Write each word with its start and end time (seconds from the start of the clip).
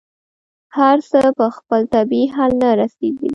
هر 0.77 0.97
څه 1.09 1.19
به 1.37 1.47
خپل 1.57 1.81
طبعي 1.93 2.23
حل 2.35 2.51
ته 2.61 2.69
رسېدل. 2.81 3.29